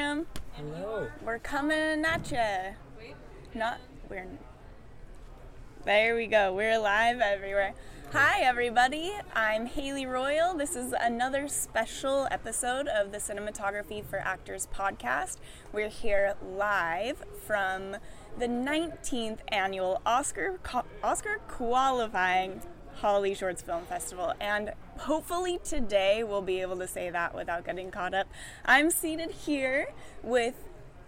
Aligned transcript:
Hello. 0.00 1.06
We're 1.24 1.38
coming 1.38 2.04
at 2.04 2.28
you. 2.32 2.74
Not 3.54 3.78
we're. 4.10 4.26
There 5.84 6.16
we 6.16 6.26
go. 6.26 6.52
We're 6.52 6.80
live 6.80 7.20
everywhere. 7.20 7.74
Hi, 8.12 8.40
everybody. 8.40 9.12
I'm 9.36 9.66
Haley 9.66 10.04
Royal. 10.04 10.52
This 10.54 10.74
is 10.74 10.92
another 11.00 11.46
special 11.46 12.26
episode 12.32 12.88
of 12.88 13.12
the 13.12 13.18
Cinematography 13.18 14.04
for 14.04 14.18
Actors 14.18 14.66
podcast. 14.74 15.38
We're 15.72 15.88
here 15.88 16.34
live 16.44 17.22
from 17.46 17.98
the 18.36 18.48
19th 18.48 19.38
annual 19.46 20.02
Oscar 20.04 20.58
Oscar 21.04 21.38
qualifying 21.46 22.62
HollyShorts 23.00 23.62
Film 23.62 23.84
Festival, 23.84 24.32
and 24.40 24.72
hopefully 24.98 25.58
today 25.64 26.22
we'll 26.24 26.42
be 26.42 26.60
able 26.60 26.76
to 26.78 26.88
say 26.88 27.10
that 27.10 27.34
without 27.34 27.64
getting 27.64 27.90
caught 27.90 28.14
up. 28.14 28.26
I'm 28.64 28.90
seated 28.90 29.30
here 29.30 29.92
with 30.22 30.54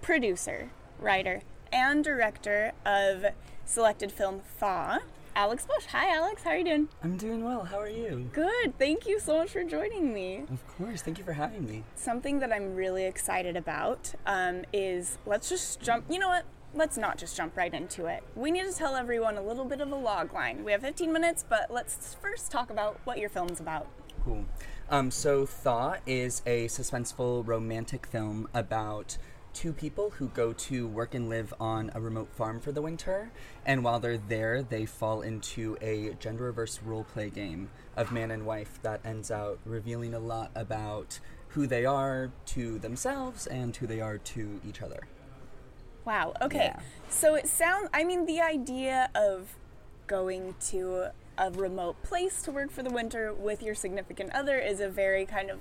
producer, 0.03 0.71
writer, 0.99 1.43
and 1.73 2.05
director 2.05 2.73
of 2.85 3.27
selected 3.65 4.13
film 4.13 4.41
Thaw, 4.59 4.99
Alex 5.35 5.67
Bush. 5.67 5.85
Hi, 5.91 6.17
Alex. 6.17 6.43
How 6.45 6.51
are 6.51 6.57
you 6.57 6.65
doing? 6.65 6.89
I'm 7.05 7.19
doing 7.19 7.45
well. 7.45 7.65
How 7.65 7.79
are 7.79 7.89
you? 7.89 8.31
Good. 8.33 8.79
Thank 8.79 9.07
you 9.07 9.21
so 9.21 9.37
much 9.37 9.51
for 9.51 9.65
joining 9.65 10.15
me. 10.15 10.45
Of 10.51 10.67
course. 10.79 11.03
Thank 11.03 11.19
you 11.19 11.25
for 11.25 11.35
having 11.35 11.67
me. 11.67 11.85
Something 11.95 12.39
that 12.39 12.51
I'm 12.53 12.75
really 12.75 13.05
excited 13.05 13.55
about 13.55 14.15
um, 14.25 14.65
is 14.73 15.19
let's 15.27 15.51
just 15.51 15.81
jump. 15.81 16.07
You 16.09 16.21
know 16.21 16.29
what? 16.29 16.47
Let's 16.77 16.99
not 16.99 17.17
just 17.17 17.37
jump 17.37 17.57
right 17.57 17.73
into 17.73 18.07
it. 18.07 18.23
We 18.35 18.51
need 18.51 18.67
to 18.67 18.73
tell 18.73 18.95
everyone 18.95 19.37
a 19.37 19.43
little 19.43 19.65
bit 19.65 19.81
of 19.81 19.91
a 19.91 19.97
log 19.97 20.35
line. 20.35 20.63
We 20.65 20.73
have 20.73 20.83
15 20.83 21.13
minutes, 21.13 21.45
but 21.49 21.71
let's 21.71 22.15
first 22.15 22.51
talk 22.51 22.71
about 22.71 23.01
what 23.05 23.19
your 23.19 23.31
film's 23.31 23.61
about. 23.61 23.87
Cool. 24.25 24.45
Um, 24.91 25.11
so, 25.11 25.47
Thaw 25.47 25.97
is 26.07 26.43
a 26.47 26.67
suspenseful 26.67 27.47
romantic 27.47 28.07
film 28.07 28.49
about 28.55 29.17
two 29.55 29.73
people 29.73 30.11
who 30.11 30.29
go 30.29 30.53
to 30.53 30.87
work 30.87 31.15
and 31.15 31.31
live 31.31 31.55
on 31.59 31.91
a 31.95 32.01
remote 32.01 32.29
farm 32.35 32.61
for 32.61 32.73
the 32.73 32.83
winter. 32.83 33.31
And 33.65 33.83
while 33.83 33.99
they're 33.99 34.19
there, 34.19 34.63
they 34.63 34.85
fall 34.85 35.23
into 35.23 35.79
a 35.81 36.15
gender 36.21 36.45
reverse 36.45 36.81
role 36.85 37.05
play 37.05 37.31
game 37.31 37.71
of 37.97 38.13
man 38.13 38.31
and 38.31 38.45
wife 38.45 38.79
that 38.83 39.01
ends 39.03 39.31
out 39.31 39.59
revealing 39.65 40.13
a 40.13 40.19
lot 40.19 40.51
about 40.55 41.21
who 41.49 41.67
they 41.67 41.87
are 41.87 42.31
to 42.45 42.79
themselves 42.79 43.47
and 43.47 43.75
who 43.75 43.87
they 43.87 44.01
are 44.01 44.19
to 44.19 44.61
each 44.69 44.83
other. 44.83 45.01
Wow. 46.07 46.33
Okay. 46.41 46.73
Yeah. 46.75 46.81
So 47.11 47.35
it 47.35 47.49
sounds. 47.49 47.91
I 47.93 48.05
mean, 48.05 48.25
the 48.25 48.41
idea 48.41 49.11
of 49.15 49.57
going 50.07 50.55
to 50.69 51.09
a 51.37 51.51
remote 51.51 52.03
place 52.03 52.43
to 52.43 52.51
work 52.51 52.71
for 52.71 52.83
the 52.83 52.91
winter 52.91 53.35
with 53.35 53.63
your 53.63 53.75
significant 53.75 54.33
other 54.33 54.59
is 54.59 54.81
a 54.81 54.89
very 54.89 55.27
kind 55.27 55.51
of 55.51 55.59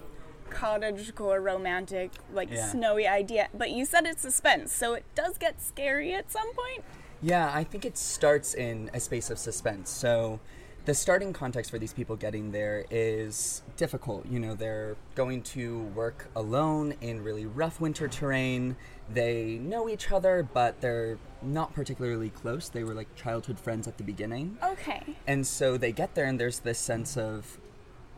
cottagecore 0.50 1.44
romantic 1.44 2.12
like 2.32 2.50
yeah. 2.52 2.68
snowy 2.68 3.08
idea 3.08 3.50
but 3.54 3.72
you 3.72 3.84
said 3.84 4.06
it's 4.06 4.22
suspense 4.22 4.72
so 4.72 4.94
it 4.94 5.04
does 5.16 5.38
get 5.40 5.62
scary 5.62 6.14
at 6.14 6.32
some 6.32 6.54
point 6.54 6.84
yeah 7.22 7.52
i 7.54 7.64
think 7.64 7.84
it 7.84 7.98
starts 7.98 8.54
in 8.54 8.90
a 8.94 9.00
space 9.00 9.32
of 9.32 9.40
suspense 9.40 9.90
so 9.90 10.40
the 10.86 10.94
starting 10.94 11.34
context 11.34 11.72
for 11.72 11.80
these 11.80 11.94
people 11.94 12.16
getting 12.16 12.52
there 12.52 12.86
is 12.92 13.64
difficult. 13.76 14.26
You 14.28 14.40
know, 14.40 14.54
they're 14.54 14.96
going 15.16 15.42
to 15.42 15.80
work 15.96 16.30
alone 16.36 16.94
in 17.02 17.24
really 17.24 17.48
rough 17.48 17.82
winter 17.82 18.08
terrain. 18.08 18.76
They 19.12 19.56
know 19.56 19.90
each 19.90 20.12
other, 20.12 20.48
but 20.54 20.82
they're 20.82 21.18
not 21.42 21.74
particularly 21.74 22.30
close. 22.30 22.70
They 22.70 22.84
were 22.84 22.94
like 22.94 23.14
childhood 23.16 23.60
friends 23.60 23.88
at 23.88 23.98
the 23.98 24.04
beginning. 24.04 24.58
Okay. 24.64 25.02
And 25.26 25.46
so 25.46 25.76
they 25.78 25.92
get 25.92 26.14
there, 26.14 26.26
and 26.26 26.40
there's 26.40 26.60
this 26.60 26.78
sense 26.78 27.18
of 27.18 27.60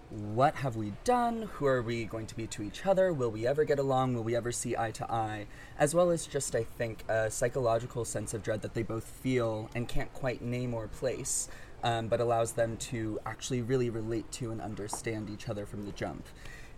what 0.10 0.56
have 0.56 0.78
we 0.78 0.94
done? 1.04 1.50
Who 1.54 1.66
are 1.66 1.82
we 1.82 2.06
going 2.06 2.28
to 2.28 2.36
be 2.36 2.48
to 2.48 2.62
each 2.62 2.86
other? 2.86 3.12
Will 3.12 3.32
we 3.32 3.46
ever 3.46 3.66
get 3.66 3.78
along? 3.78 4.14
Will 4.14 4.24
we 4.24 4.38
ever 4.38 4.54
see 4.54 4.76
eye 4.78 4.92
to 4.92 5.12
eye? 5.12 5.48
As 5.78 5.94
well 5.94 6.12
as 6.12 6.26
just, 6.26 6.56
I 6.56 6.64
think, 6.64 7.04
a 7.10 7.30
psychological 7.30 8.06
sense 8.06 8.34
of 8.34 8.42
dread 8.42 8.62
that 8.62 8.74
they 8.74 8.84
both 8.84 9.06
feel 9.06 9.70
and 9.76 9.88
can't 9.88 10.14
quite 10.14 10.42
name 10.42 10.74
or 10.74 10.88
place 10.88 11.50
um, 11.88 12.10
but 12.10 12.20
allows 12.20 12.52
them 12.52 12.76
to 12.76 13.18
actually 13.26 13.62
really 13.62 13.90
relate 13.90 14.30
to 14.30 14.52
and 14.52 14.62
understand 14.62 15.30
each 15.30 15.48
other 15.48 15.66
from 15.66 15.86
the 15.86 15.94
jump. 15.94 16.26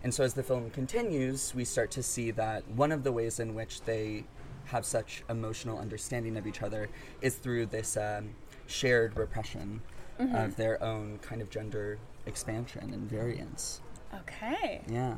And 0.04 0.14
so 0.14 0.22
as 0.22 0.34
the 0.34 0.42
film 0.44 0.70
continues, 0.70 1.52
we 1.52 1.64
start 1.64 1.90
to 1.92 2.02
see 2.02 2.30
that 2.30 2.66
one 2.68 2.92
of 2.92 3.02
the 3.02 3.10
ways 3.10 3.40
in 3.40 3.56
which 3.56 3.82
they 3.82 4.24
have 4.66 4.84
such 4.84 5.24
emotional 5.28 5.78
understanding 5.78 6.36
of 6.36 6.46
each 6.46 6.62
other 6.62 6.88
is 7.22 7.34
through 7.34 7.66
this 7.66 7.96
um, 7.96 8.30
shared 8.68 9.16
repression 9.16 9.82
mm-hmm. 10.20 10.32
of 10.32 10.54
their 10.54 10.80
own 10.80 11.18
kind 11.18 11.42
of 11.42 11.50
gender 11.50 11.98
expansion 12.26 12.94
and 12.94 13.10
variance. 13.10 13.80
Okay. 14.14 14.82
Yeah. 14.88 15.16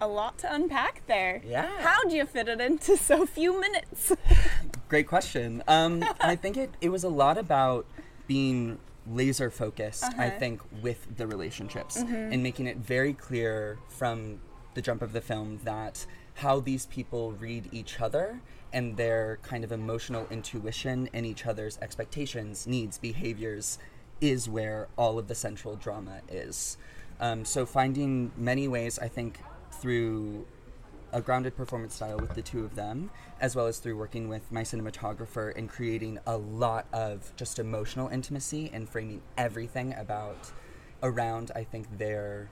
A 0.00 0.08
lot 0.08 0.36
to 0.38 0.52
unpack 0.52 1.06
there. 1.06 1.40
Yeah. 1.46 1.70
How'd 1.78 2.12
you 2.12 2.26
fit 2.26 2.48
it 2.48 2.60
into 2.60 2.96
so 2.96 3.24
few 3.24 3.60
minutes? 3.60 4.12
Great 4.88 5.06
question. 5.06 5.62
Um, 5.68 6.04
I 6.20 6.34
think 6.34 6.56
it, 6.56 6.70
it 6.80 6.88
was 6.88 7.04
a 7.04 7.08
lot 7.08 7.38
about 7.38 7.86
being 8.26 8.78
laser 9.06 9.50
focused, 9.50 10.04
uh-huh. 10.04 10.22
I 10.22 10.30
think, 10.30 10.62
with 10.82 11.16
the 11.16 11.26
relationships 11.26 12.02
mm-hmm. 12.02 12.32
and 12.32 12.42
making 12.42 12.66
it 12.66 12.78
very 12.78 13.12
clear 13.12 13.78
from 13.88 14.40
the 14.74 14.82
jump 14.82 15.02
of 15.02 15.12
the 15.12 15.20
film 15.20 15.60
that 15.64 16.06
how 16.38 16.60
these 16.60 16.86
people 16.86 17.32
read 17.32 17.68
each 17.70 18.00
other 18.00 18.40
and 18.72 18.96
their 18.96 19.38
kind 19.42 19.62
of 19.62 19.70
emotional 19.70 20.26
intuition 20.30 21.08
and 21.12 21.24
each 21.24 21.46
other's 21.46 21.78
expectations, 21.80 22.66
needs, 22.66 22.98
behaviors 22.98 23.78
is 24.20 24.48
where 24.48 24.88
all 24.96 25.18
of 25.18 25.28
the 25.28 25.34
central 25.34 25.76
drama 25.76 26.20
is. 26.28 26.76
Um, 27.20 27.44
so, 27.44 27.64
finding 27.64 28.32
many 28.36 28.66
ways, 28.66 28.98
I 28.98 29.06
think, 29.06 29.38
through 29.70 30.46
a 31.14 31.20
grounded 31.20 31.56
performance 31.56 31.94
style 31.94 32.18
with 32.18 32.34
the 32.34 32.42
two 32.42 32.64
of 32.64 32.74
them, 32.74 33.08
as 33.40 33.54
well 33.54 33.68
as 33.68 33.78
through 33.78 33.96
working 33.96 34.28
with 34.28 34.50
my 34.50 34.62
cinematographer 34.62 35.56
and 35.56 35.70
creating 35.70 36.18
a 36.26 36.36
lot 36.36 36.86
of 36.92 37.34
just 37.36 37.60
emotional 37.60 38.08
intimacy 38.08 38.68
and 38.74 38.88
framing 38.88 39.22
everything 39.38 39.94
about 39.94 40.50
around, 41.04 41.52
I 41.54 41.62
think, 41.62 41.98
their 41.98 42.50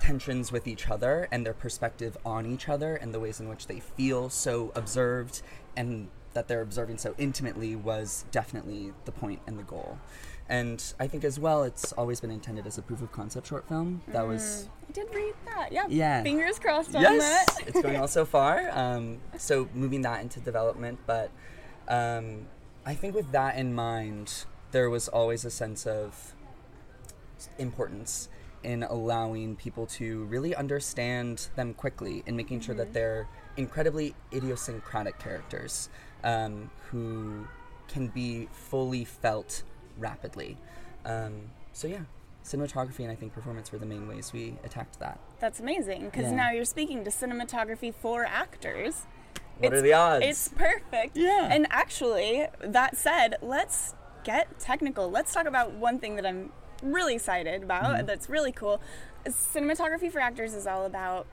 tensions 0.00 0.52
with 0.52 0.68
each 0.68 0.88
other 0.88 1.26
and 1.32 1.44
their 1.44 1.52
perspective 1.52 2.16
on 2.24 2.46
each 2.46 2.68
other 2.68 2.94
and 2.94 3.12
the 3.12 3.20
ways 3.20 3.40
in 3.40 3.48
which 3.48 3.66
they 3.66 3.80
feel 3.80 4.30
so 4.30 4.72
observed 4.74 5.42
and 5.76 6.08
that 6.32 6.46
they're 6.46 6.62
observing 6.62 6.96
so 6.96 7.14
intimately 7.18 7.74
was 7.74 8.24
definitely 8.30 8.92
the 9.04 9.12
point 9.12 9.40
and 9.48 9.58
the 9.58 9.64
goal. 9.64 9.98
And 10.50 10.82
I 10.98 11.06
think 11.06 11.22
as 11.22 11.38
well, 11.38 11.62
it's 11.62 11.92
always 11.92 12.20
been 12.20 12.32
intended 12.32 12.66
as 12.66 12.76
a 12.76 12.82
proof 12.82 13.00
of 13.00 13.12
concept 13.12 13.46
short 13.46 13.68
film. 13.68 14.02
That 14.08 14.24
mm. 14.24 14.28
was. 14.28 14.68
I 14.88 14.92
did 14.92 15.06
read 15.14 15.34
that. 15.46 15.70
Yeah. 15.72 15.86
Yeah. 15.88 16.24
Fingers 16.24 16.58
crossed 16.58 16.92
on 16.96 17.02
yes, 17.02 17.46
that. 17.46 17.68
it's 17.68 17.80
going 17.80 17.94
well 18.00 18.08
so 18.08 18.24
far. 18.24 18.68
Um, 18.72 19.20
so 19.38 19.68
moving 19.72 20.02
that 20.02 20.22
into 20.22 20.40
development, 20.40 20.98
but 21.06 21.30
um, 21.86 22.48
I 22.84 22.94
think 22.94 23.14
with 23.14 23.30
that 23.30 23.56
in 23.56 23.72
mind, 23.72 24.44
there 24.72 24.90
was 24.90 25.06
always 25.06 25.44
a 25.44 25.50
sense 25.50 25.86
of 25.86 26.34
importance 27.56 28.28
in 28.64 28.82
allowing 28.82 29.54
people 29.54 29.86
to 29.86 30.24
really 30.24 30.54
understand 30.56 31.48
them 31.54 31.74
quickly 31.74 32.24
and 32.26 32.36
making 32.36 32.60
sure 32.60 32.74
mm-hmm. 32.74 32.80
that 32.80 32.92
they're 32.92 33.28
incredibly 33.56 34.16
idiosyncratic 34.32 35.16
characters 35.20 35.88
um, 36.24 36.70
who 36.90 37.46
can 37.86 38.08
be 38.08 38.48
fully 38.52 39.04
felt 39.04 39.62
rapidly. 40.00 40.56
Um, 41.04 41.50
so 41.72 41.86
yeah, 41.86 42.00
cinematography 42.44 43.00
and 43.00 43.10
I 43.10 43.14
think 43.14 43.32
performance 43.32 43.70
were 43.72 43.78
the 43.78 43.86
main 43.86 44.08
ways 44.08 44.32
we 44.32 44.54
attacked 44.64 44.98
that. 45.00 45.20
That's 45.40 45.60
amazing 45.60 46.06
because 46.06 46.24
yeah. 46.24 46.34
now 46.34 46.50
you're 46.50 46.64
speaking 46.64 47.04
to 47.04 47.10
cinematography 47.10 47.94
for 47.94 48.24
actors. 48.24 49.06
What 49.58 49.72
it's, 49.72 49.78
are 49.78 49.82
the 49.82 49.92
odds? 49.92 50.24
It's 50.24 50.48
perfect. 50.48 51.16
Yeah. 51.16 51.48
And 51.50 51.66
actually, 51.70 52.46
that 52.60 52.96
said, 52.96 53.36
let's 53.42 53.94
get 54.24 54.58
technical. 54.58 55.10
Let's 55.10 55.32
talk 55.32 55.46
about 55.46 55.72
one 55.72 55.98
thing 55.98 56.16
that 56.16 56.26
I'm 56.26 56.50
really 56.82 57.14
excited 57.14 57.62
about. 57.62 57.84
Mm-hmm. 57.84 58.06
That's 58.06 58.28
really 58.28 58.52
cool. 58.52 58.80
Cinematography 59.26 60.10
for 60.10 60.18
actors 60.18 60.54
is 60.54 60.66
all 60.66 60.86
about 60.86 61.26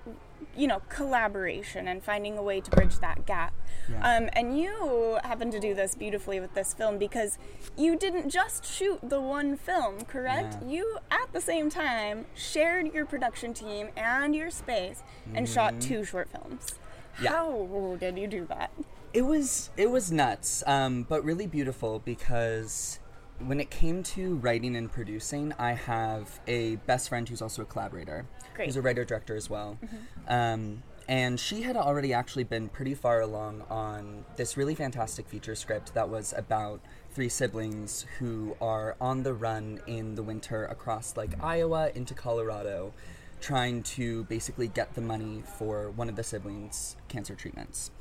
you 0.55 0.67
know, 0.67 0.81
collaboration 0.89 1.87
and 1.87 2.03
finding 2.03 2.37
a 2.37 2.43
way 2.43 2.59
to 2.61 2.71
bridge 2.71 2.99
that 2.99 3.25
gap. 3.25 3.53
Yeah. 3.89 4.17
Um, 4.17 4.29
and 4.33 4.59
you 4.59 5.19
happen 5.23 5.51
to 5.51 5.59
do 5.59 5.73
this 5.73 5.95
beautifully 5.95 6.39
with 6.39 6.53
this 6.53 6.73
film 6.73 6.97
because 6.97 7.37
you 7.77 7.95
didn't 7.95 8.29
just 8.29 8.65
shoot 8.65 8.99
the 9.01 9.21
one 9.21 9.55
film, 9.55 10.01
correct? 10.05 10.57
Yeah. 10.61 10.67
You, 10.67 10.97
at 11.11 11.31
the 11.31 11.41
same 11.41 11.69
time, 11.69 12.25
shared 12.33 12.93
your 12.93 13.05
production 13.05 13.53
team 13.53 13.89
and 13.95 14.35
your 14.35 14.49
space 14.49 15.03
and 15.33 15.45
mm-hmm. 15.45 15.53
shot 15.53 15.79
two 15.79 16.03
short 16.03 16.29
films. 16.29 16.75
Yeah. 17.21 17.31
How 17.31 17.97
did 17.99 18.17
you 18.17 18.27
do 18.27 18.45
that? 18.45 18.71
It 19.13 19.21
was 19.23 19.71
it 19.77 19.89
was 19.89 20.11
nuts, 20.11 20.63
um, 20.67 21.03
but 21.03 21.23
really 21.23 21.47
beautiful 21.47 21.99
because 21.99 22.99
when 23.45 23.59
it 23.59 23.69
came 23.69 24.03
to 24.03 24.35
writing 24.37 24.75
and 24.75 24.91
producing, 24.91 25.53
I 25.59 25.73
have 25.73 26.39
a 26.47 26.77
best 26.77 27.09
friend 27.09 27.27
who's 27.27 27.41
also 27.41 27.61
a 27.61 27.65
collaborator. 27.65 28.25
Great. 28.55 28.65
Who's 28.65 28.77
a 28.77 28.81
writer 28.81 29.05
director 29.05 29.35
as 29.35 29.49
well. 29.49 29.77
Mm-hmm. 29.83 30.33
Um, 30.33 30.83
and 31.07 31.39
she 31.39 31.61
had 31.61 31.77
already 31.77 32.13
actually 32.13 32.43
been 32.43 32.67
pretty 32.67 32.93
far 32.93 33.21
along 33.21 33.63
on 33.69 34.25
this 34.35 34.57
really 34.57 34.75
fantastic 34.75 35.27
feature 35.27 35.55
script 35.55 35.93
that 35.93 36.09
was 36.09 36.33
about 36.35 36.81
three 37.11 37.29
siblings 37.29 38.05
who 38.19 38.57
are 38.59 38.97
on 38.99 39.23
the 39.23 39.33
run 39.33 39.79
in 39.87 40.15
the 40.15 40.23
winter 40.23 40.65
across 40.65 41.15
like 41.15 41.41
Iowa 41.41 41.91
into 41.95 42.13
Colorado 42.13 42.93
trying 43.39 43.83
to 43.83 44.23
basically 44.25 44.67
get 44.67 44.95
the 44.95 45.01
money 45.01 45.43
for 45.57 45.91
one 45.91 46.09
of 46.09 46.15
the 46.15 46.23
siblings' 46.23 46.97
cancer 47.07 47.35
treatments. 47.35 47.91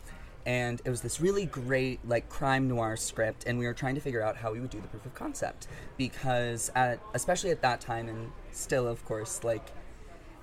And 0.47 0.81
it 0.85 0.91
was 0.91 1.01
this 1.01 1.21
really 1.21 1.45
great, 1.45 1.99
like, 2.09 2.29
crime 2.31 2.69
noir 2.69 2.97
script, 2.97 3.45
and 3.47 3.59
we 3.59 3.67
were 3.67 3.75
trying 3.75 3.97
to 3.97 4.01
figure 4.01 4.23
out 4.23 4.37
how 4.37 4.53
we 4.53 4.61
would 4.61 4.71
do 4.71 4.81
the 4.81 4.89
proof 4.89 5.05
of 5.05 5.15
concept. 5.15 5.67
Because, 5.99 6.71
at, 6.75 7.01
especially 7.13 7.51
at 7.51 7.61
that 7.63 7.81
time, 7.81 8.09
and 8.09 8.31
still, 8.53 8.87
of 8.87 9.05
course, 9.05 9.43
like, 9.43 9.67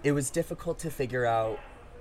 it 0.04 0.12
was 0.12 0.30
difficult 0.30 0.78
to 0.80 0.92
figure 0.92 1.26
out 1.26 1.58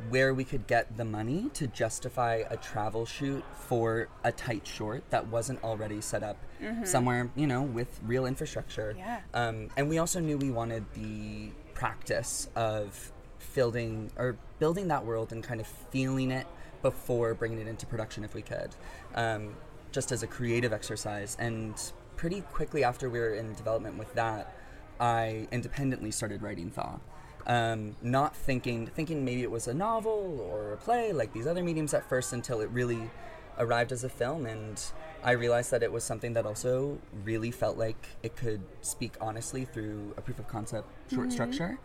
where 0.09 0.35
we 0.35 0.43
could 0.43 0.67
get 0.67 0.97
the 0.97 1.05
money 1.05 1.49
to 1.55 1.69
justify 1.69 2.43
a 2.51 2.57
travel 2.57 3.07
shoot 3.07 3.45
for 3.55 4.09
a 4.25 4.33
tight 4.33 4.67
short 4.67 5.09
that 5.11 5.29
wasn't 5.29 5.63
already 5.63 6.01
set 6.01 6.25
up 6.25 6.37
somewhere, 6.83 7.31
you 7.37 7.47
know, 7.47 7.63
with 7.63 8.01
real 8.05 8.27
infrastructure. 8.27 8.97
Yeah. 8.99 9.21
Um, 9.33 9.69
and 9.77 9.89
we 9.89 9.99
also 9.99 10.19
knew 10.19 10.37
we 10.39 10.51
wanted 10.51 10.85
the 10.95 11.51
practice 11.75 12.49
of 12.57 13.13
building 13.55 14.11
or 14.17 14.37
building 14.59 14.89
that 14.89 15.05
world 15.05 15.31
and 15.31 15.43
kind 15.45 15.61
of 15.61 15.69
feeling 15.91 16.33
it 16.33 16.49
before 16.83 17.35
bringing 17.35 17.59
it 17.59 17.67
into 17.67 17.87
production 17.87 18.25
if 18.25 18.35
we 18.35 18.43
could, 18.43 18.71
um, 19.15 19.55
just 19.93 20.13
as 20.13 20.23
a 20.23 20.27
creative 20.27 20.73
exercise. 20.73 21.37
And 21.41 21.75
pretty 22.17 22.43
quickly 22.43 22.85
after 22.85 23.09
we 23.09 23.19
were 23.19 23.35
in 23.35 23.55
development 23.55 23.99
with 23.99 24.13
that, 24.15 24.55
I 25.01 25.49
independently 25.51 26.11
started 26.11 26.43
writing 26.43 26.71
Thaw. 26.71 26.99
Um, 27.45 27.97
not 28.03 28.37
thinking 28.37 28.87
thinking 28.87 29.25
maybe 29.25 29.43
it 29.43 29.51
was 29.51 29.67
a 29.67 29.75
novel 29.75 30.47
or 30.49 30.75
a 30.75 30.77
play 30.77 31.13
like 31.13 31.33
these 31.33 31.49
other 31.49 31.65
mediums 31.65 31.93
at 31.93 32.09
first 32.09 32.33
until 32.33 32.61
it 32.61 32.71
really 32.71 33.11
arrived 33.59 33.91
as 33.91 34.05
a 34.05 34.09
film 34.09 34.47
and 34.47 34.81
I 35.25 35.33
realized 35.33 35.71
that 35.71 35.83
it 35.83 35.93
was 35.93 36.05
something 36.05 36.33
that 36.33 36.47
also 36.47 36.99
really 37.25 37.51
felt 37.51 37.77
like 37.77 38.07
it 38.23 38.37
could 38.37 38.61
speak 38.81 39.15
honestly 39.21 39.65
through 39.65 40.15
a 40.17 40.21
proof 40.21 40.39
of 40.39 40.49
concept 40.49 40.89
short 41.13 41.33
structure. 41.33 41.79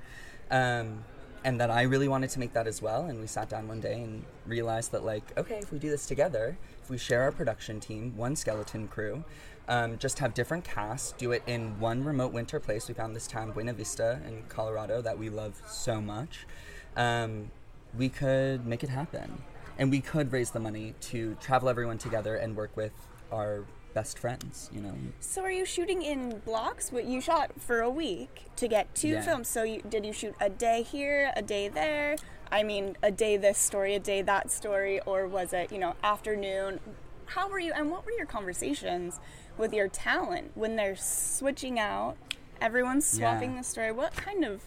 Um, 0.50 1.04
and 1.48 1.62
that 1.62 1.72
I 1.72 1.84
really 1.84 2.10
wanted 2.10 2.30
to 2.32 2.40
make 2.40 2.52
that 2.52 2.68
as 2.68 2.82
well. 2.82 3.06
And 3.06 3.22
we 3.22 3.26
sat 3.26 3.48
down 3.48 3.70
one 3.70 3.80
day 3.80 4.02
and 4.02 4.26
realized 4.46 4.92
that, 4.92 5.06
like, 5.06 5.24
okay, 5.38 5.60
if 5.60 5.72
we 5.72 5.80
do 5.80 5.90
this 5.90 6.06
together, 6.06 6.58
if 6.84 6.90
we 6.90 6.98
share 6.98 7.22
our 7.22 7.32
production 7.32 7.80
team, 7.80 8.18
one 8.18 8.36
skeleton 8.36 8.90
crew, 8.90 9.24
um, 9.70 9.98
just 9.98 10.20
have 10.20 10.34
different 10.34 10.66
casts, 10.66 11.14
do 11.18 11.32
it 11.32 11.44
in 11.48 11.80
one 11.80 12.04
remote 12.04 12.34
winter 12.34 12.60
place. 12.60 12.90
We 12.90 12.96
found 12.96 13.16
this 13.16 13.28
town, 13.28 13.52
Buena 13.52 13.72
Vista, 13.72 14.20
in 14.28 14.44
Colorado, 14.50 15.02
that 15.02 15.18
we 15.18 15.30
love 15.30 15.62
so 15.66 16.02
much. 16.02 16.46
Um, 16.98 17.50
we 17.98 18.10
could 18.10 18.66
make 18.66 18.84
it 18.84 18.90
happen. 18.90 19.42
And 19.78 19.90
we 19.90 20.02
could 20.02 20.34
raise 20.34 20.52
the 20.52 20.60
money 20.60 20.96
to 21.12 21.38
travel 21.40 21.70
everyone 21.70 21.98
together 21.98 22.36
and 22.36 22.58
work 22.58 22.76
with 22.76 22.92
our 23.32 23.64
best 23.98 24.20
friends, 24.20 24.70
you 24.72 24.80
know? 24.80 24.94
So 25.20 25.42
are 25.42 25.50
you 25.50 25.66
shooting 25.66 26.04
in 26.04 26.38
blocks? 26.46 26.92
What 26.92 27.06
you 27.06 27.20
shot 27.20 27.50
for 27.60 27.80
a 27.82 27.90
week 27.90 28.44
to 28.58 28.68
get 28.68 28.94
two 28.94 29.08
Yeah. 29.08 29.22
films. 29.24 29.48
So 29.48 29.64
you, 29.64 29.82
did 29.82 30.06
you 30.06 30.14
shoot 30.14 30.36
a 30.40 30.52
day 30.52 30.84
here, 30.84 31.32
a 31.36 31.42
day 31.42 31.68
there? 31.68 32.16
I 32.52 32.62
mean, 32.62 32.96
a 33.02 33.10
day 33.10 33.38
this 33.38 33.58
story, 33.58 33.96
a 33.96 34.00
day 34.00 34.22
that 34.22 34.52
story, 34.52 35.00
or 35.08 35.28
was 35.28 35.52
it 35.52 35.72
you 35.72 35.80
know 35.80 35.96
afternoon? 36.04 36.80
How 37.26 37.50
were 37.50 37.58
you? 37.60 37.74
And 37.74 37.90
what 37.90 38.06
were 38.06 38.12
your 38.12 38.28
conversations 38.28 39.20
with 39.58 39.74
your 39.74 39.88
talent 39.88 40.52
when 40.54 40.76
they're 40.76 40.96
switching 40.96 41.80
out? 41.80 42.18
Everyone's 42.62 43.08
Yeah. 43.18 43.32
swapping 43.32 43.56
the 43.56 43.64
story. 43.64 43.92
What 43.92 44.14
kind 44.16 44.46
of 44.46 44.62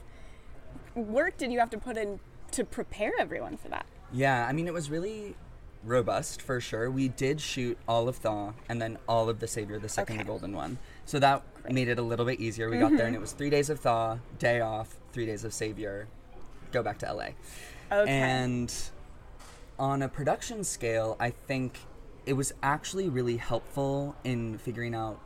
work 0.96 1.36
did 1.38 1.52
you 1.52 1.60
have 1.60 1.70
to 1.70 1.78
put 1.78 1.96
in 1.96 2.18
to 2.50 2.64
prepare 2.64 3.12
everyone 3.16 3.56
for 3.58 3.68
that? 3.68 3.86
Yeah, 4.12 4.44
I 4.48 4.52
mean, 4.52 4.66
it 4.66 4.74
was 4.74 4.90
really 4.90 5.36
robust 5.84 6.42
for 6.42 6.60
sure. 6.60 6.90
We 6.90 7.08
did 7.08 7.40
shoot 7.40 7.78
all 7.88 8.08
of 8.08 8.16
Thaw 8.16 8.52
and 8.68 8.80
then 8.80 8.98
all 9.08 9.28
of 9.28 9.40
The 9.40 9.46
Savior, 9.46 9.78
the 9.78 9.88
second 9.88 10.16
Okay. 10.16 10.22
the 10.24 10.28
golden 10.28 10.52
one. 10.54 10.78
So 11.06 11.18
that 11.18 11.42
made 11.70 11.88
it 11.88 11.98
a 11.98 12.02
little 12.02 12.26
bit 12.26 12.40
easier. 12.40 12.68
We 12.68 12.78
got 12.78 12.90
there 12.90 13.06
and 13.06 13.08
mm-hmm. 13.08 13.14
it 13.16 13.20
was 13.20 13.32
three 13.32 13.50
days 13.50 13.70
of 13.70 13.80
Thaw, 13.80 14.18
day 14.38 14.60
off, 14.60 14.96
three 15.12 15.26
days 15.26 15.44
of 15.44 15.52
Savior, 15.54 16.08
go 16.72 16.82
back 16.82 16.98
to 16.98 17.12
LA. 17.12 17.30
Okay. 17.92 18.10
And 18.10 18.72
on 19.78 20.02
a 20.02 20.08
production 20.08 20.62
scale, 20.64 21.16
I 21.18 21.30
think 21.30 21.78
it 22.26 22.34
was 22.34 22.52
actually 22.62 23.08
really 23.08 23.38
helpful 23.38 24.14
in 24.24 24.58
figuring 24.58 24.94
out 24.94 25.20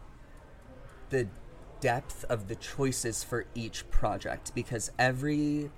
the 1.11 1.29
depth 1.81 2.25
of 2.29 2.49
the 2.49 2.57
choices 2.57 3.23
for 3.23 3.45
each 3.55 3.89
project 3.91 4.53
because 4.55 4.91
every 4.99 5.71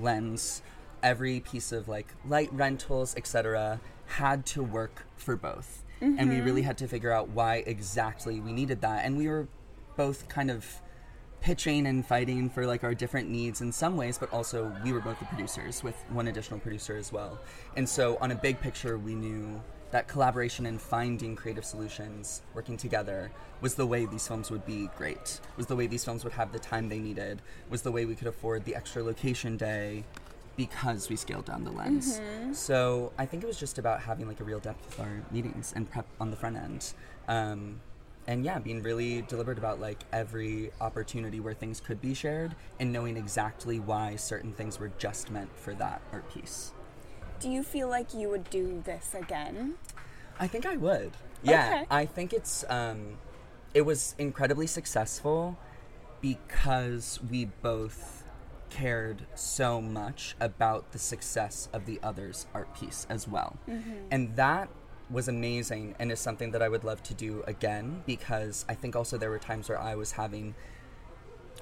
lens, 0.00 0.62
every 1.02 1.40
piece 1.40 1.72
of 1.72 1.88
like 1.88 2.14
light 2.26 2.52
rentals, 2.52 3.14
etc., 3.16 3.80
had 4.06 4.44
to 4.46 4.62
work 4.62 5.06
for 5.16 5.36
both. 5.36 5.84
And 6.02 6.30
we 6.30 6.40
really 6.40 6.62
mm-hmm. 6.62 6.66
had 6.66 6.78
to 6.78 6.88
figure 6.88 7.12
out 7.12 7.28
why 7.28 7.62
exactly 7.64 8.40
we 8.40 8.52
needed 8.52 8.80
that. 8.80 9.04
And 9.04 9.16
we 9.16 9.28
were 9.28 9.46
both 9.96 10.28
kind 10.28 10.50
of 10.50 10.66
pitching 11.40 11.86
and 11.86 12.04
fighting 12.04 12.50
for 12.50 12.66
like 12.66 12.82
our 12.82 12.94
different 12.94 13.28
needs 13.28 13.60
in 13.60 13.70
some 13.70 13.96
ways, 13.96 14.18
but 14.18 14.32
also 14.32 14.74
we 14.84 14.92
were 14.92 15.00
both 15.00 15.18
the 15.20 15.24
producers 15.26 15.82
with 15.84 15.94
one 16.10 16.26
additional 16.26 16.58
producer 16.58 16.96
as 16.96 17.12
well. 17.12 17.38
And 17.76 17.88
so 17.88 18.16
on 18.20 18.32
a 18.32 18.34
big 18.34 18.60
picture, 18.60 18.98
we 18.98 19.14
knew 19.14 19.60
that 19.92 20.08
collaboration 20.08 20.66
and 20.66 20.80
finding 20.80 21.36
creative 21.36 21.64
solutions, 21.64 22.42
working 22.54 22.76
together, 22.76 23.30
was 23.60 23.74
the 23.74 23.86
way 23.86 24.06
these 24.06 24.26
films 24.26 24.50
would 24.50 24.64
be 24.64 24.88
great. 24.96 25.40
Was 25.56 25.66
the 25.66 25.76
way 25.76 25.86
these 25.86 26.04
films 26.04 26.24
would 26.24 26.32
have 26.32 26.50
the 26.50 26.58
time 26.58 26.88
they 26.88 26.98
needed. 26.98 27.42
Was 27.70 27.82
the 27.82 27.92
way 27.92 28.06
we 28.06 28.14
could 28.14 28.26
afford 28.26 28.64
the 28.64 28.74
extra 28.74 29.02
location 29.02 29.56
day 29.56 30.04
because 30.56 31.08
we 31.08 31.16
scaled 31.16 31.44
down 31.46 31.64
the 31.64 31.70
lens. 31.70 32.20
So 32.52 33.12
I 33.18 33.26
think 33.26 33.42
it 33.42 33.46
was 33.46 33.58
just 33.58 33.78
about 33.78 34.00
having 34.02 34.26
like 34.28 34.40
a 34.40 34.44
real 34.44 34.60
depth 34.60 34.84
with 34.86 35.00
our 35.00 35.22
meetings 35.30 35.72
and 35.74 35.90
prep 35.90 36.06
on 36.20 36.30
the 36.30 36.36
front 36.36 36.56
end. 36.56 36.92
Um, 37.28 37.80
and 38.26 38.44
yeah, 38.44 38.58
being 38.58 38.82
really 38.82 39.22
deliberate 39.22 39.58
about 39.58 39.80
like 39.80 40.00
every 40.12 40.70
opportunity 40.80 41.40
where 41.40 41.54
things 41.54 41.80
could 41.80 42.00
be 42.00 42.14
shared 42.14 42.54
and 42.78 42.92
knowing 42.92 43.16
exactly 43.16 43.80
why 43.80 44.16
certain 44.16 44.52
things 44.52 44.78
were 44.78 44.92
just 44.98 45.30
meant 45.30 45.50
for 45.58 45.74
that 45.74 46.02
art 46.12 46.32
piece. 46.32 46.72
Do 47.40 47.50
you 47.50 47.62
feel 47.64 47.88
like 47.88 48.14
you 48.14 48.28
would 48.28 48.48
do 48.50 48.82
this 48.84 49.14
again? 49.14 49.74
I 50.38 50.46
think 50.46 50.66
I 50.66 50.76
would. 50.76 51.12
Yeah, 51.42 51.66
Okay. 51.82 51.86
I 51.90 52.06
think 52.06 52.32
it's 52.32 52.64
um, 52.68 53.18
it 53.74 53.82
was 53.82 54.14
incredibly 54.18 54.68
successful 54.68 55.58
because 56.20 57.18
we 57.28 57.46
both 57.46 58.21
cared 58.72 59.26
so 59.34 59.80
much 59.80 60.34
about 60.40 60.92
the 60.92 60.98
success 60.98 61.68
of 61.72 61.86
the 61.86 62.00
other's 62.02 62.46
art 62.54 62.74
piece 62.74 63.06
as 63.08 63.28
well, 63.28 63.56
mm-hmm. 63.68 63.92
and 64.10 64.36
that 64.36 64.68
was 65.10 65.28
amazing 65.28 65.94
and 65.98 66.10
is 66.10 66.18
something 66.18 66.52
that 66.52 66.62
I 66.62 66.68
would 66.68 66.84
love 66.84 67.02
to 67.04 67.14
do 67.14 67.44
again 67.46 68.02
because 68.06 68.64
I 68.68 68.74
think 68.74 68.96
also 68.96 69.18
there 69.18 69.30
were 69.30 69.38
times 69.38 69.68
where 69.68 69.80
I 69.80 69.94
was 69.94 70.12
having 70.12 70.54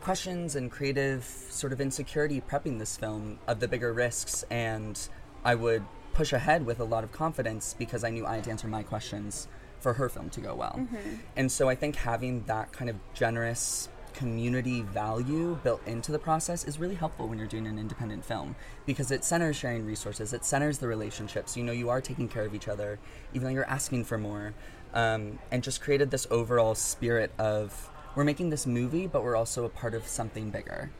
questions 0.01 0.57
and 0.57 0.71
creative 0.71 1.25
sort 1.25 1.73
of 1.73 1.81
insecurity 1.81 2.41
prepping 2.41 2.79
this 2.79 2.97
film 2.97 3.39
of 3.47 3.61
the 3.61 3.69
bigger 3.69 3.93
risks 3.93 4.45
and 4.51 4.99
I 5.45 5.55
would 5.57 5.85
push 6.13 6.33
ahead 6.33 6.65
with 6.65 6.81
a 6.81 6.85
lot 6.85 7.05
of 7.05 7.13
confidence 7.13 7.75
because 7.79 8.05
I 8.05 8.11
knew 8.11 8.27
I 8.27 8.37
had 8.37 8.45
to 8.45 8.51
answer 8.51 8.69
my 8.69 8.83
questions 8.83 9.49
for 9.81 9.95
her 9.95 10.09
film 10.09 10.31
to 10.31 10.41
go 10.41 10.55
well. 10.55 10.77
Mm-hmm. 10.79 11.15
And 11.37 11.51
so 11.51 11.69
I 11.69 11.75
think 11.75 11.97
having 11.97 12.45
that 12.45 12.73
kind 12.73 12.91
of 12.91 12.97
generous 13.15 13.89
community 14.15 14.83
value 14.83 15.59
built 15.63 15.81
into 15.87 16.13
the 16.13 16.19
process 16.19 16.65
is 16.65 16.79
really 16.79 16.95
helpful 16.95 17.29
when 17.29 17.39
you're 17.39 17.47
doing 17.47 17.67
an 17.67 17.79
independent 17.79 18.25
film 18.25 18.57
because 18.87 19.11
it 19.11 19.25
centers 19.25 19.57
sharing 19.57 19.87
resources, 19.87 20.33
it 20.33 20.45
centers 20.45 20.79
the 20.79 20.87
relationships. 20.87 21.57
You 21.57 21.65
know, 21.65 21.73
you 21.73 21.89
are 21.91 22.01
taking 22.01 22.29
care 22.29 22.45
of 22.45 22.55
each 22.55 22.69
other, 22.69 22.99
even 23.33 23.45
though 23.47 23.55
you're 23.55 23.69
asking 23.71 24.05
for 24.05 24.19
more, 24.19 24.55
um, 24.95 25.39
and 25.51 25.63
just 25.63 25.81
created 25.81 26.11
this 26.11 26.27
overall 26.31 26.75
spirit 26.75 27.33
of 27.39 27.91
we're 28.15 28.25
making 28.25 28.51
this 28.51 28.67
movie, 28.67 29.07
but 29.07 29.23
we're 29.23 29.37
also 29.37 29.65
a 29.65 29.69
part 29.69 29.95
of 29.95 30.07
something 30.07 30.51
bigger. 30.51 30.91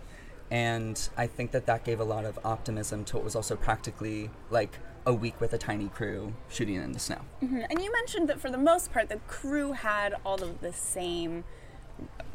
And 0.51 1.09
I 1.17 1.27
think 1.27 1.53
that 1.53 1.67
that 1.67 1.85
gave 1.85 2.01
a 2.01 2.05
lot 2.05 2.25
of 2.25 2.39
optimism 2.45 3.05
to 3.07 3.17
what 3.17 3.25
was 3.25 3.37
also 3.37 3.57
practically 3.57 4.31
like 4.51 4.79
a 5.07 5.15
week 5.15 5.41
with 5.41 5.53
a 5.53 5.59
tiny 5.59 5.89
crew 5.89 6.35
shooting 6.49 6.77
in 6.77 6.93
the 6.93 6.99
snow. 6.99 7.21
Mhm. 7.43 7.67
And 7.71 7.83
you 7.83 7.91
mentioned 7.93 8.29
that 8.29 8.41
for 8.41 8.51
the 8.51 8.59
most 8.59 8.93
part, 8.93 9.09
the 9.09 9.21
crew 9.29 9.73
had 9.73 10.15
all 10.25 10.43
of 10.43 10.61
the 10.61 10.73
same 10.73 11.45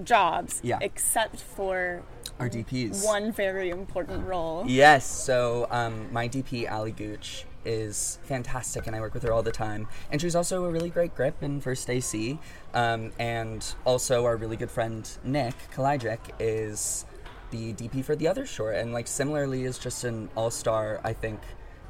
jobs, 0.03 0.59
Yeah. 0.63 0.77
except 0.81 1.39
for 1.41 2.03
Our 2.39 2.50
DPs. 2.50 3.05
one 3.05 3.31
very 3.31 3.69
important 3.69 4.27
role. 4.27 4.63
Yes. 4.67 5.05
So 5.05 5.67
um, 5.71 6.12
my 6.12 6.27
DP, 6.27 6.69
Ali 6.69 6.91
Gooch, 6.91 7.45
is 7.63 8.19
fantastic, 8.24 8.85
and 8.85 8.95
I 8.95 9.00
work 9.00 9.13
with 9.15 9.24
her 9.24 9.33
all 9.33 9.41
the 9.41 9.51
time. 9.51 9.88
And 10.12 10.21
she's 10.21 10.35
also 10.35 10.65
a 10.65 10.69
really 10.69 10.89
great 10.89 11.15
grip 11.15 11.41
in 11.41 11.62
First 11.62 11.89
AC. 11.89 12.38
Um, 12.75 13.12
and 13.17 13.65
also, 13.85 14.25
our 14.25 14.35
really 14.35 14.57
good 14.57 14.69
friend 14.69 15.09
Nick 15.24 15.55
Kalajik 15.74 16.19
is 16.39 17.05
the 17.51 17.74
DP 17.74 18.03
for 18.03 18.15
the 18.15 18.27
other 18.27 18.45
short, 18.45 18.75
and 18.75 18.93
like 18.93 19.07
similarly 19.07 19.63
is 19.63 19.79
just 19.79 20.03
an 20.03 20.29
all-star, 20.35 21.00
I 21.03 21.13
think, 21.13 21.39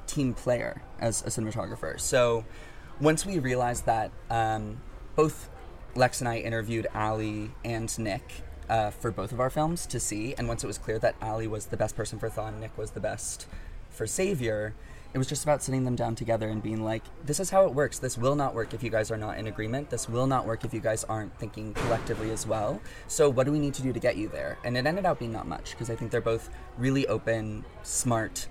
team 0.07 0.33
player 0.33 0.81
as 0.99 1.23
a 1.23 1.25
cinematographer. 1.29 1.99
So 1.99 2.45
once 3.01 3.25
we 3.25 3.39
realized 3.39 3.85
that, 3.85 4.11
um, 4.29 4.81
both 5.15 5.49
Lex 5.95 6.19
and 6.19 6.27
I 6.27 6.37
interviewed 6.37 6.87
Ali 6.93 7.51
and 7.63 7.97
Nick 7.97 8.43
uh, 8.69 8.91
for 8.91 9.11
both 9.11 9.31
of 9.31 9.39
our 9.39 9.49
films 9.49 9.85
to 9.87 9.99
see, 9.99 10.35
and 10.37 10.47
once 10.47 10.63
it 10.63 10.67
was 10.67 10.77
clear 10.77 10.99
that 10.99 11.15
Ali 11.21 11.47
was 11.47 11.67
the 11.67 11.77
best 11.77 11.95
person 11.95 12.19
for 12.19 12.29
Thaw 12.29 12.47
and 12.47 12.59
Nick 12.59 12.77
was 12.77 12.91
the 12.91 12.99
best 12.99 13.47
for 13.89 14.05
Savior, 14.05 14.73
it 15.13 15.17
was 15.17 15.27
just 15.27 15.43
about 15.43 15.63
sitting 15.63 15.85
them 15.85 15.95
down 15.95 16.13
together 16.13 16.49
and 16.49 16.61
being 16.61 16.83
like, 16.83 17.03
this 17.25 17.39
is 17.39 17.49
how 17.49 17.65
it 17.65 17.73
works. 17.73 17.99
This 17.99 18.17
will 18.17 18.35
not 18.35 18.53
work 18.53 18.73
if 18.73 18.83
you 18.83 18.89
guys 18.89 19.11
are 19.11 19.17
not 19.17 19.37
in 19.37 19.47
agreement. 19.47 19.89
This 19.89 20.09
will 20.09 20.27
not 20.27 20.45
work 20.45 20.65
if 20.65 20.73
you 20.73 20.81
guys 20.81 21.05
aren't 21.05 21.33
thinking 21.39 21.73
collectively 21.73 22.31
as 22.31 22.45
well. 22.45 22.81
So, 23.07 23.29
what 23.29 23.45
do 23.45 23.53
we 23.53 23.59
need 23.59 23.73
to 23.75 23.81
do 23.81 23.93
to 23.93 23.99
get 23.99 24.17
you 24.17 24.27
there? 24.27 24.57
And 24.65 24.75
it 24.75 24.85
ended 24.85 25.05
up 25.05 25.19
being 25.19 25.31
not 25.31 25.47
much 25.47 25.71
because 25.71 25.89
I 25.89 25.95
think 25.95 26.11
they're 26.11 26.19
both 26.19 26.49
really 26.77 27.07
open, 27.07 27.63
smart, 27.83 28.49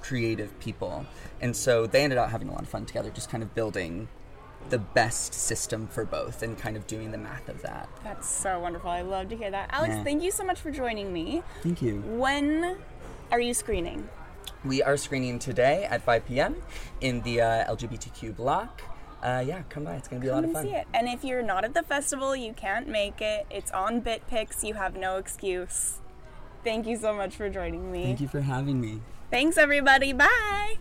creative 0.00 0.56
people. 0.60 1.04
And 1.40 1.56
so 1.56 1.88
they 1.88 2.04
ended 2.04 2.18
up 2.18 2.30
having 2.30 2.48
a 2.48 2.52
lot 2.52 2.62
of 2.62 2.68
fun 2.68 2.86
together, 2.86 3.10
just 3.10 3.28
kind 3.28 3.42
of 3.42 3.52
building 3.56 4.06
the 4.70 4.78
best 4.78 5.32
system 5.34 5.86
for 5.86 6.04
both 6.04 6.42
and 6.42 6.58
kind 6.58 6.76
of 6.76 6.86
doing 6.86 7.10
the 7.12 7.18
math 7.18 7.48
of 7.48 7.62
that. 7.62 7.88
That's 8.04 8.28
so 8.28 8.58
wonderful. 8.60 8.90
I 8.90 9.02
love 9.02 9.28
to 9.30 9.36
hear 9.36 9.50
that. 9.50 9.70
Alex, 9.72 9.94
Yeah. 9.94 10.04
thank 10.04 10.22
you 10.22 10.30
so 10.30 10.44
much 10.44 10.58
for 10.60 10.70
joining 10.70 11.12
me. 11.12 11.42
Thank 11.62 11.82
you. 11.82 12.00
When 12.06 12.76
are 13.30 13.40
you 13.40 13.54
screening? 13.54 14.08
We 14.64 14.82
are 14.82 14.96
screening 14.96 15.38
today 15.38 15.84
at 15.84 16.02
5 16.02 16.26
p.m. 16.26 16.56
in 17.00 17.20
the 17.22 17.40
uh, 17.40 17.74
LGBTQ 17.74 18.34
block. 18.36 18.82
Uh, 19.22 19.42
yeah, 19.46 19.62
come 19.68 19.84
by. 19.84 19.94
It's 19.94 20.08
going 20.08 20.20
to 20.20 20.24
be 20.24 20.30
a 20.30 20.34
lot 20.34 20.44
of 20.44 20.52
fun. 20.52 20.64
see 20.64 20.72
it. 20.72 20.86
And 20.94 21.08
if 21.08 21.24
you're 21.24 21.42
not 21.42 21.64
at 21.64 21.74
the 21.74 21.82
festival, 21.82 22.34
you 22.36 22.52
can't 22.52 22.88
make 22.88 23.20
it. 23.20 23.46
It's 23.50 23.70
on 23.70 24.00
BitPix. 24.02 24.62
You 24.62 24.74
have 24.74 24.96
no 24.96 25.16
excuse. 25.16 25.98
Thank 26.64 26.86
you 26.86 26.96
so 26.96 27.14
much 27.14 27.36
for 27.36 27.48
joining 27.48 27.90
me. 27.92 28.04
Thank 28.04 28.20
you 28.20 28.28
for 28.28 28.40
having 28.40 28.80
me. 28.80 29.00
Thanks, 29.30 29.56
everybody. 29.56 30.12
Bye. 30.12 30.76